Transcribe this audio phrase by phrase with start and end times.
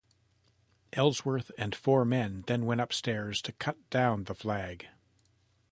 [0.93, 4.87] Ellsworth and four men then went upstairs to cut down the flag.